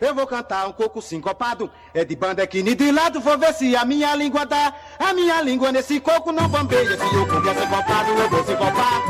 [0.00, 3.52] Eu vou cantar um coco sincopado, é de banda que ni de lado, vou ver
[3.52, 4.72] se a minha língua dá.
[4.96, 9.02] A minha língua nesse coco não bambeia, se o coco é sincopado, eu vou sincopar.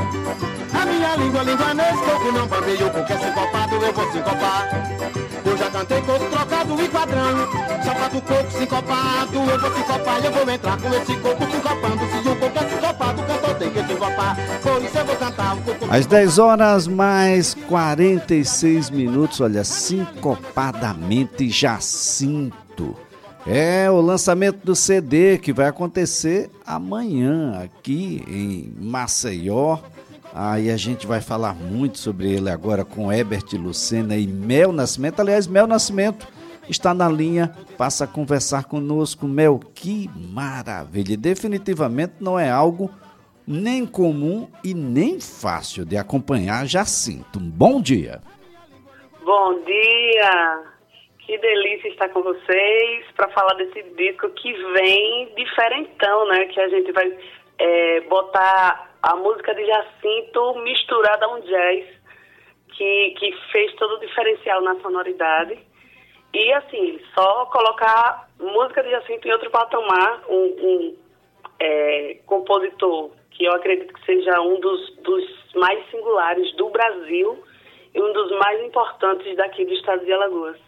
[0.80, 4.69] A minha língua, língua nesse coco não bambeia, o coco é sincopado, eu vou sincopar.
[5.45, 7.48] Eu já cantei coco trocado e padrão,
[7.84, 12.36] sapato coco sincopado, eu vou sincopar, eu vou entrar com esse coco sincopando, se o
[12.36, 12.88] coco é sincopado,
[15.90, 22.94] Às 10 horas mais 46 minutos, olha, sincopadamente Jacinto.
[23.46, 29.79] É o lançamento do CD que vai acontecer amanhã aqui em Maceió.
[30.34, 35.20] Aí a gente vai falar muito sobre ele agora com Herbert Lucena e Mel Nascimento.
[35.20, 36.28] Aliás, Mel Nascimento
[36.69, 39.27] está na linha, passa a conversar conosco.
[39.27, 41.17] Mel, que maravilha!
[41.17, 42.91] Definitivamente não é algo
[43.48, 47.41] nem comum e nem fácil de acompanhar Jacinto.
[47.41, 48.20] Bom dia.
[49.22, 50.64] Bom dia!
[51.20, 56.45] Que delícia estar com vocês para falar desse disco que vem diferentão, né?
[56.47, 57.19] Que a gente vai
[57.58, 61.86] é, botar a música de Jacinto misturada a um jazz
[62.77, 65.58] que, que fez todo o diferencial na sonoridade.
[66.34, 70.97] E assim, só colocar música de Jacinto em outro patamar, um, um
[71.58, 77.39] é, compositor que eu acredito que seja um dos, dos mais singulares do Brasil
[77.95, 80.58] e um dos mais importantes daqui do estado de Alagoas.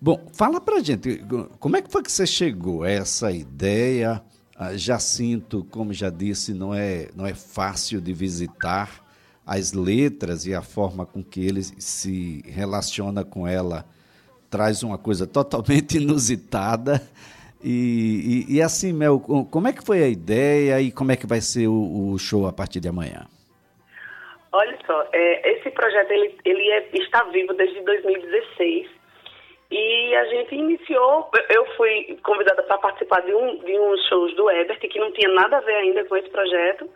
[0.00, 1.22] Bom, fala pra gente,
[1.60, 4.20] como é que foi que você chegou a essa ideia?
[4.56, 9.08] Ah, Jacinto, como já disse, não é, não é fácil de visitar.
[9.46, 13.84] As letras e a forma com que ele se relaciona com ela
[14.48, 17.00] traz uma coisa totalmente inusitada.
[17.62, 21.26] E, e, e, assim, Mel, como é que foi a ideia e como é que
[21.26, 23.26] vai ser o, o show a partir de amanhã?
[24.52, 29.00] Olha só, é, esse projeto ele, ele é, está vivo desde 2016
[29.70, 34.50] e a gente iniciou, eu fui convidada para participar de um, de uns shows do
[34.50, 36.90] Ebert, que não tinha nada a ver ainda com esse projeto,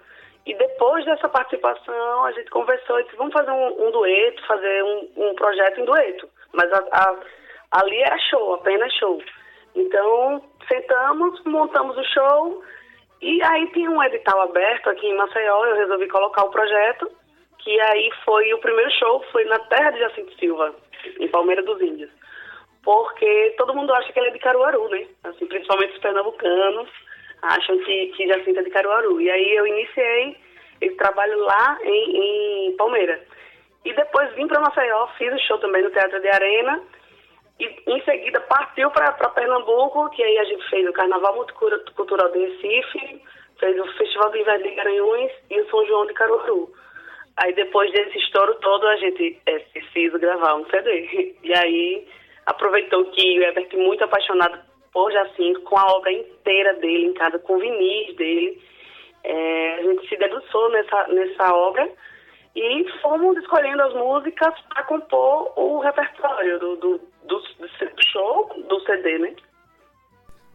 [0.44, 4.83] e depois dessa participação a gente conversou e disse, vamos fazer um, um dueto, fazer
[4.83, 7.17] um, um, projeto em dueto, mas a, a,
[7.81, 9.22] ali era show, apenas show.
[9.75, 12.62] Então, sentamos, montamos o show,
[13.21, 17.11] e aí tinha um edital aberto aqui em Maceió, eu resolvi colocar o projeto,
[17.59, 20.75] que aí foi o primeiro show, foi na terra de Jacinto Silva,
[21.19, 22.11] em Palmeira dos Índios.
[22.83, 25.07] Porque todo mundo acha que ele é de Caruaru, né?
[25.25, 26.89] Assim, principalmente os pernambucanos
[27.41, 29.21] acham que, que Jacinto é de Caruaru.
[29.21, 30.37] E aí eu iniciei
[30.83, 33.25] esse trabalho lá em, em Palmeira.
[33.85, 36.83] E depois vim para Maceió, fiz o show também no Teatro de Arena.
[37.60, 42.38] E em seguida partiu para Pernambuco, que aí a gente fez o Carnaval Multicultural de
[42.38, 43.22] Recife,
[43.59, 46.72] fez o Festival do Inverno de Garanhuns e o São João de Caruaru.
[47.37, 51.37] Aí depois desse estouro todo, a gente é, precisa gravar um CD.
[51.43, 52.06] E aí
[52.47, 54.59] aproveitou que o Herbert muito apaixonado
[54.93, 58.62] por Jacinto, com a obra inteira dele em casa, com o vinis dele.
[59.25, 61.91] É, a gente se debruçou nessa, nessa obra
[62.56, 68.81] e fomos escolhendo as músicas para compor o repertório do, do, do, do, show, do
[68.81, 69.34] CD, né?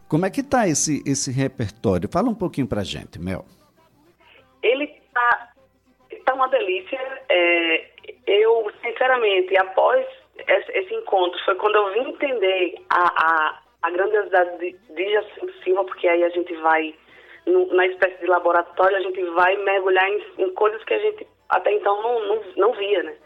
[0.08, 2.08] Como é que tá esse, esse repertório?
[2.10, 3.44] Fala um pouquinho pra gente, Mel.
[4.62, 5.52] Ele tá,
[6.24, 6.98] tá uma delícia.
[7.28, 7.90] É,
[8.26, 10.04] eu, sinceramente, após
[10.48, 15.52] esse, esse, encontro, foi quando eu vim entender a, a, a grandiosidade de, de Jacinto
[15.62, 16.94] Silva, porque aí a gente vai,
[17.46, 21.26] no, na espécie de laboratório, a gente vai mergulhar em, em coisas que a gente
[21.50, 23.16] até então não, não, não via, né?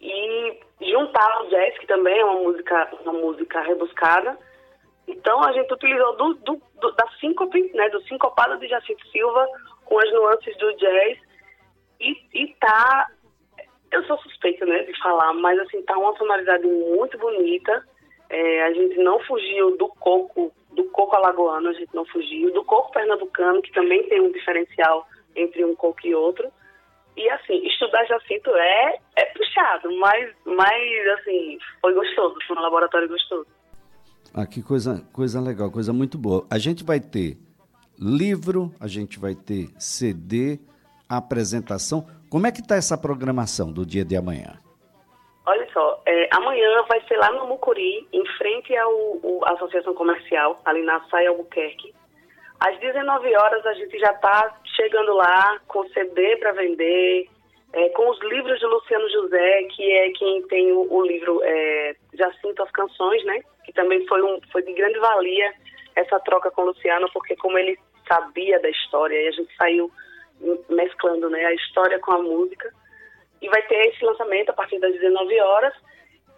[0.00, 4.38] E juntar o jazz, que também é uma música, uma música rebuscada.
[5.06, 9.46] Então a gente utilizou do, do, do, da síncope, né, do sincopado de Jacinto Silva
[9.84, 11.18] com as nuances do jazz
[12.00, 13.08] e, e tá,
[13.90, 17.84] eu sou suspeita, né, de falar, mas assim, tá uma sonoridade muito bonita.
[18.30, 22.62] É, a gente não fugiu do coco, do coco alagoano, a gente não fugiu, do
[22.64, 26.52] coco pernambucano, que também tem um diferencial entre um coco e outro.
[27.18, 33.08] E assim, estudar Jacinto é, é puxado, mas, mas assim, foi gostoso, foi um laboratório
[33.08, 33.46] gostoso.
[34.32, 36.46] Ah, que coisa, coisa legal, coisa muito boa.
[36.48, 37.36] A gente vai ter
[37.98, 40.60] livro, a gente vai ter CD,
[41.08, 42.06] apresentação.
[42.30, 44.56] Como é que está essa programação do dia de amanhã?
[45.44, 50.84] Olha só, é, amanhã vai ser lá no Mucuri, em frente à Associação Comercial, ali
[50.84, 51.92] na Saia Albuquerque.
[52.60, 57.28] Às 19 horas a gente já está chegando lá com CD para vender,
[57.72, 61.96] é, com os livros de Luciano José, que é quem tem o, o livro é,
[62.14, 63.40] Jacinto as Canções, né?
[63.64, 65.52] Que também foi, um, foi de grande valia
[65.96, 67.76] essa troca com o Luciano, porque como ele
[68.06, 69.90] sabia da história, e a gente saiu
[70.70, 72.72] mesclando né, a história com a música.
[73.42, 75.74] E vai ter esse lançamento a partir das 19 horas.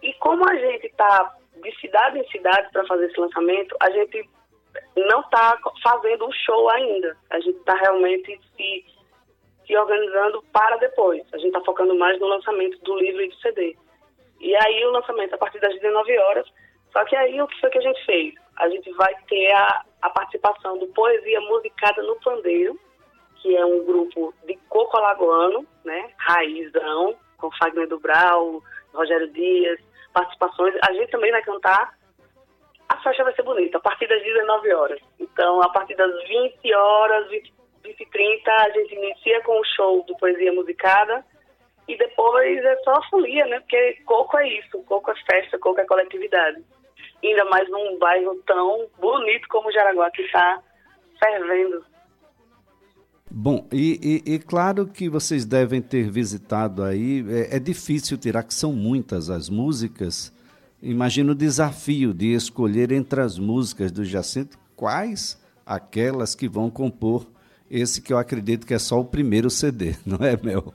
[0.01, 4.27] E como a gente está de cidade em cidade para fazer esse lançamento, a gente
[4.95, 7.17] não está fazendo um show ainda.
[7.29, 8.85] A gente está realmente se,
[9.65, 11.23] se organizando para depois.
[11.33, 13.77] A gente está focando mais no lançamento do livro e do CD.
[14.39, 16.47] E aí o lançamento a partir das 19 horas.
[16.91, 18.33] Só que aí o que foi que a gente fez?
[18.57, 22.77] A gente vai ter a, a participação do Poesia Musicada no Pandeiro,
[23.41, 26.11] que é um grupo de coco alagoano, né?
[26.17, 28.01] Raizão, com Fagner do
[28.93, 29.79] Rogério Dias,
[30.13, 30.75] participações.
[30.87, 31.97] A gente também vai cantar.
[33.01, 34.99] A festa vai ser bonita, a partir das 19 horas.
[35.19, 37.53] Então, a partir das 20 horas, 20,
[37.83, 41.25] 20 e 30, a gente inicia com o show do Poesia Musicada.
[41.87, 43.59] E depois é só folia, né?
[43.61, 46.63] Porque coco é isso, coco é festa, coco é coletividade.
[47.23, 50.61] Ainda mais num bairro tão bonito como Jaraguá, que está
[51.19, 51.83] fervendo.
[53.31, 58.43] Bom, e, e, e, claro que vocês devem ter visitado aí, é, é, difícil tirar,
[58.43, 60.31] que são muitas as músicas.
[60.81, 67.27] Imagina o desafio de escolher entre as músicas do Jacinto quais aquelas que vão compor
[67.69, 70.73] esse que eu acredito que é só o primeiro CD, não é, Mel?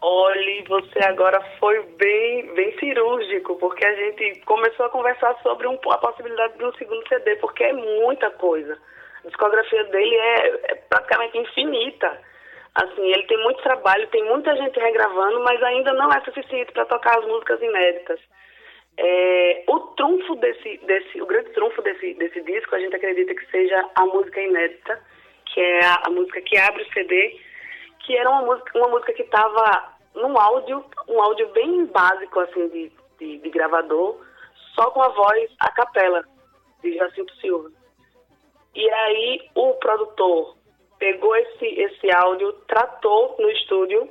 [0.00, 5.78] Olhe, você agora foi bem, bem cirúrgico, porque a gente começou a conversar sobre um,
[5.90, 8.78] a possibilidade de um segundo CD, porque é muita coisa.
[9.24, 12.20] A discografia dele é, é praticamente infinita.
[12.74, 16.84] Assim, ele tem muito trabalho, tem muita gente regravando, mas ainda não é suficiente para
[16.86, 18.20] tocar as músicas inéditas.
[18.96, 23.50] É, o trunfo desse, desse, o grande trunfo desse, desse disco, a gente acredita que
[23.50, 25.02] seja a música inédita,
[25.46, 27.40] que é a, a música que abre o CD,
[28.00, 32.68] que era uma música, uma música que estava num áudio, um áudio bem básico, assim,
[32.68, 34.20] de, de, de gravador,
[34.74, 36.24] só com a voz a capela,
[36.82, 37.70] de Jacinto Silva.
[38.74, 40.56] E aí o produtor
[40.98, 44.08] pegou esse, esse áudio, tratou no estúdio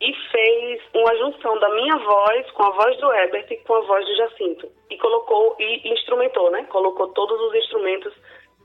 [0.00, 3.80] e fez uma junção da minha voz com a voz do Herbert e com a
[3.82, 4.72] voz do Jacinto.
[4.90, 6.64] E colocou, e instrumentou, né?
[6.64, 8.14] Colocou todos os instrumentos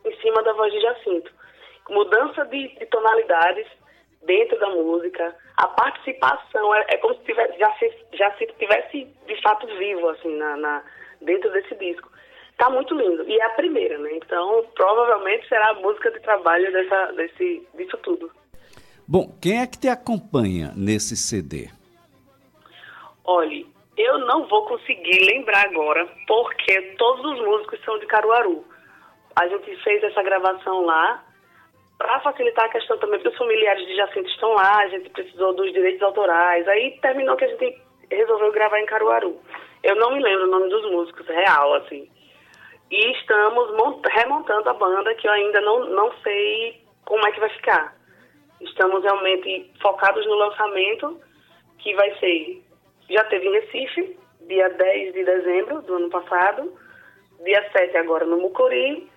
[0.06, 1.32] em cima da voz de Jacinto.
[1.90, 3.68] Mudança de, de tonalidades,
[4.26, 5.36] dentro da música.
[5.58, 7.58] A participação é, é como se tivesse,
[8.14, 10.84] já se tivesse de fato vivo assim na, na,
[11.22, 12.10] dentro desse disco.
[12.58, 14.12] Tá muito lindo e é a primeira, né?
[14.14, 18.32] Então provavelmente será a música de trabalho dessa, desse, disso tudo.
[19.08, 21.70] Bom, quem é que te acompanha nesse CD?
[23.24, 28.66] Olhe, eu não vou conseguir lembrar agora, porque todos os músicos são de Caruaru.
[29.36, 31.24] A gente fez essa gravação lá,
[31.98, 35.54] para facilitar a questão também, porque os familiares de Jacinto estão lá, a gente precisou
[35.54, 36.68] dos direitos autorais.
[36.68, 37.82] Aí terminou que a gente
[38.12, 39.40] resolveu gravar em Caruaru.
[39.84, 42.10] Eu não me lembro o nome dos músicos, real, assim.
[42.90, 43.72] E estamos
[44.12, 47.96] remontando a banda, que eu ainda não, não sei como é que vai ficar.
[48.66, 51.20] Estamos realmente focados no lançamento,
[51.80, 52.62] que vai ser.
[53.10, 54.18] Já teve em Recife,
[54.48, 56.74] dia 10 de dezembro do ano passado,
[57.44, 59.10] dia 7 agora no Mucuri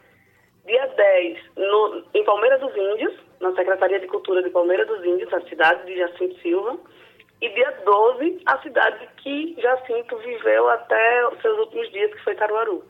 [0.68, 5.32] Dia 10, no, em Palmeira dos Índios, na Secretaria de Cultura de Palmeira dos Índios,
[5.32, 6.78] a cidade de Jacinto Silva.
[7.40, 12.34] E dia 12, a cidade que Jacinto viveu até os seus últimos dias, que foi
[12.34, 12.84] Caruaru.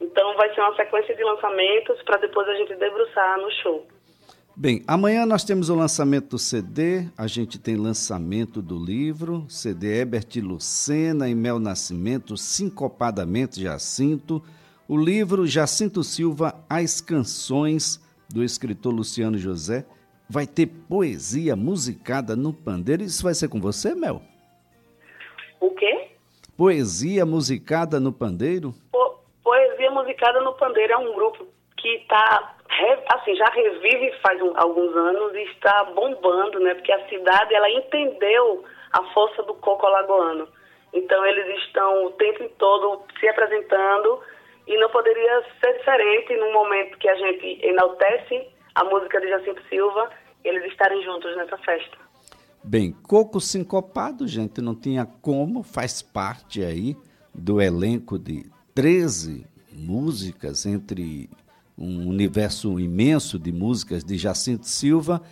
[0.00, 3.84] Então vai ser uma sequência de lançamentos para depois a gente debruçar no show.
[4.58, 10.00] Bem, amanhã nós temos o lançamento do CD, a gente tem lançamento do livro, CD
[10.00, 14.42] Herbert Lucena e Mel Nascimento, Sincopadamente Jacinto,
[14.88, 19.84] o livro Jacinto Silva, As Canções, do escritor Luciano José,
[20.26, 23.02] vai ter poesia musicada no pandeiro.
[23.02, 24.22] Isso vai ser com você, Mel?
[25.60, 26.12] O quê?
[26.56, 28.74] Poesia musicada no pandeiro?
[28.90, 31.46] Po poesia musicada no pandeiro é um grupo
[31.76, 32.55] que está,
[33.14, 36.74] assim, já revive faz um, alguns anos e está bombando, né?
[36.74, 40.48] Porque a cidade, ela entendeu a força do coco alagoano.
[40.92, 44.20] Então, eles estão o tempo todo se apresentando
[44.66, 49.62] e não poderia ser diferente no momento que a gente enaltece a música de Jacinto
[49.68, 50.10] Silva,
[50.44, 51.96] eles estarem juntos nessa festa.
[52.62, 56.96] Bem, Coco Sincopado, gente, não tinha como, faz parte aí
[57.34, 61.30] do elenco de 13 músicas, entre
[61.76, 65.22] um universo imenso de músicas de Jacinto Silva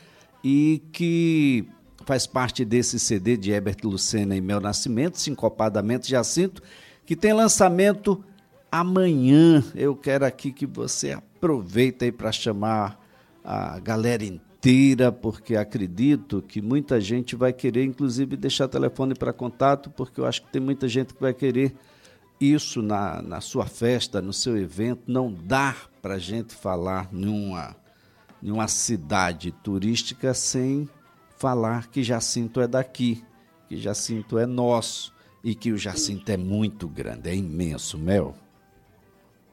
[0.43, 1.67] e que
[2.05, 6.63] faz parte desse CD de Herbert Lucena e Mel Nascimento, Sincopadamente Jacinto,
[7.07, 8.23] que tem lançamento
[8.71, 13.01] amanhã eu quero aqui que você aproveite aí para chamar
[13.45, 19.91] a galera inteira, porque acredito que muita gente vai querer, inclusive, deixar telefone para contato,
[19.91, 21.75] porque eu acho que tem muita gente que vai querer
[22.41, 25.03] isso na, na sua festa, no seu evento.
[25.07, 27.75] Não dá para a gente falar numa,
[28.43, 30.87] numa cidade turística sem
[31.41, 33.25] falar que Jacinto é daqui,
[33.71, 38.35] que Jacinto é nosso e que o Jacinto é muito grande, é imenso, Mel.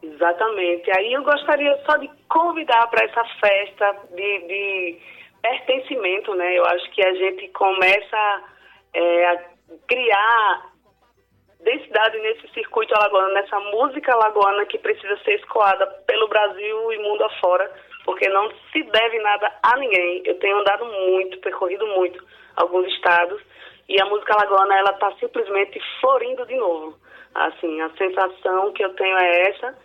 [0.03, 0.91] Exatamente.
[0.98, 4.98] Aí eu gostaria só de convidar para essa festa de, de,
[5.41, 6.58] pertencimento, né?
[6.58, 8.43] Eu acho que a gente começa
[8.93, 9.43] é, a
[9.88, 10.71] criar
[12.01, 17.24] densidade nesse circuito alagoano, nessa música alagoana que precisa ser escoada pelo Brasil e mundo
[17.24, 17.72] afora,
[18.05, 20.24] porque não se deve nada a ninguém.
[20.25, 22.24] Eu tenho andado muito, percorrido muito
[22.55, 23.41] alguns estados
[23.88, 26.98] e a música alagoana ela está simplesmente florindo de novo.
[27.36, 29.77] Assim, a sensação que eu tenho é essa.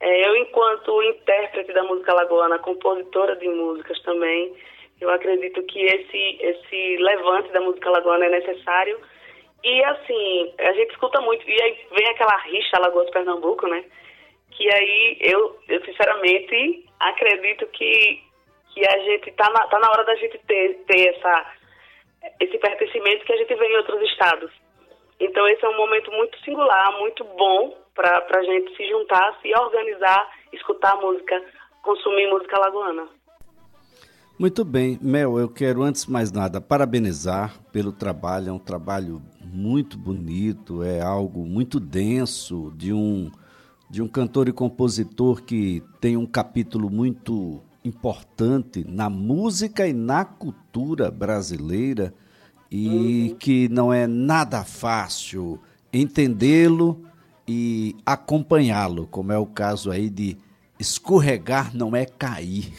[0.00, 4.54] É, eu, enquanto intérprete da música alagoana, compositora de músicas também,
[5.00, 8.98] eu acredito que esse esse levante da música alagoana é necessário
[9.62, 13.84] e assim, a gente escuta muito, e aí vem aquela rixa Alagoas-Pernambuco, né?
[14.52, 18.22] Que aí eu, eu sinceramente acredito que,
[18.72, 21.54] que a gente tá na, tá na hora da gente ter, ter essa,
[22.40, 24.50] esse pertencimento que a gente vê em outros estados.
[25.18, 29.54] Então esse é um momento muito singular, muito bom para a gente se juntar, se
[29.54, 31.42] organizar, escutar música,
[31.82, 33.06] consumir música lagoana.
[34.38, 39.20] Muito bem, Mel, eu quero antes de mais nada parabenizar pelo trabalho, é um trabalho
[39.52, 43.30] muito bonito, é algo muito denso de um
[43.90, 50.24] de um cantor e compositor que tem um capítulo muito importante na música e na
[50.24, 52.14] cultura brasileira
[52.70, 53.36] e uhum.
[53.36, 55.58] que não é nada fácil
[55.92, 57.02] entendê-lo
[57.48, 60.36] e acompanhá-lo, como é o caso aí de
[60.78, 62.72] escorregar não é cair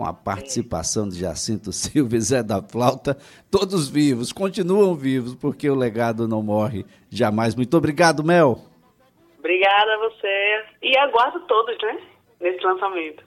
[0.00, 3.18] com a participação de Jacinto Silva e Zé da Flauta,
[3.50, 7.54] todos vivos, continuam vivos, porque o legado não morre jamais.
[7.54, 8.58] Muito obrigado, Mel.
[9.38, 10.64] Obrigada a você.
[10.80, 12.00] E aguardo todos, né?
[12.40, 13.22] Nesse lançamento.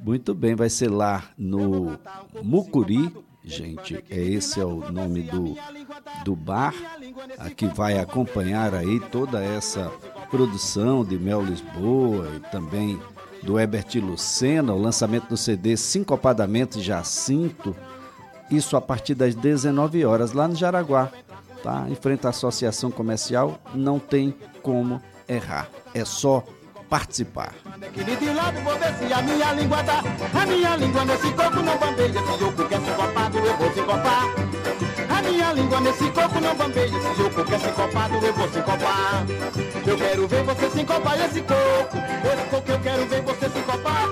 [0.00, 1.98] Muito bem, vai ser lá no
[2.42, 3.12] Mucuri,
[3.44, 4.02] gente.
[4.08, 5.54] É esse é o nome do,
[6.24, 6.72] do bar.
[7.38, 9.92] Aqui vai acompanhar aí toda essa
[10.30, 12.98] produção de Mel Lisboa e também
[13.44, 17.76] do Herbert Lucena, o lançamento do CD Sincopadamente Jacinto,
[18.50, 21.10] isso a partir das 19 horas, lá no Jaraguá,
[21.62, 21.86] tá?
[21.88, 26.42] Em frente à Associação Comercial, não tem como errar, é só
[26.88, 27.52] participar.
[27.64, 27.76] Tá,
[30.42, 30.46] a
[35.22, 36.10] minha língua nesse
[36.40, 36.56] não
[37.72, 39.73] copado, eu vou se copar.
[39.86, 43.60] Eu quero ver você se copar esse coco, esse coco eu quero ver você se
[43.60, 44.08] copar.